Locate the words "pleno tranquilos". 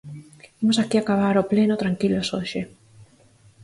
1.51-2.27